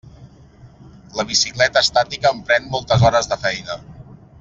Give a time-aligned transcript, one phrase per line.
[1.19, 3.81] La bicicleta estàtica em pren moltes hores de feina.